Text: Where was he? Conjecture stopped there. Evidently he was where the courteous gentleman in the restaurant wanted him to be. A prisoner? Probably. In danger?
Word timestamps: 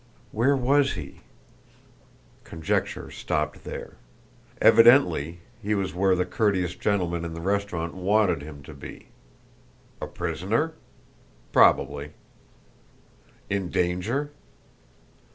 Where 0.31 0.55
was 0.57 0.93
he? 0.93 1.21
Conjecture 2.43 3.11
stopped 3.11 3.63
there. 3.65 3.97
Evidently 4.59 5.41
he 5.61 5.75
was 5.75 5.93
where 5.93 6.15
the 6.15 6.25
courteous 6.25 6.73
gentleman 6.73 7.23
in 7.23 7.35
the 7.35 7.39
restaurant 7.39 7.93
wanted 7.93 8.41
him 8.41 8.63
to 8.63 8.73
be. 8.73 9.09
A 10.01 10.07
prisoner? 10.07 10.73
Probably. 11.51 12.13
In 13.47 13.69
danger? 13.69 14.31